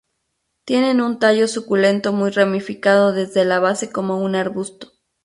[0.65, 4.93] Tienen un tallo suculento muy ramificado desde la base como un arbusto.